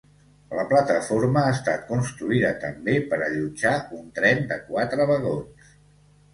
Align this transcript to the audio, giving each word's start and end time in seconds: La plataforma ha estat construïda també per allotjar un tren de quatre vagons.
La 0.59 0.63
plataforma 0.69 1.43
ha 1.49 1.51
estat 1.57 1.83
construïda 1.91 2.51
també 2.65 2.97
per 3.13 3.21
allotjar 3.29 3.77
un 4.01 4.11
tren 4.19 4.45
de 4.55 4.61
quatre 4.73 5.11
vagons. 5.15 5.73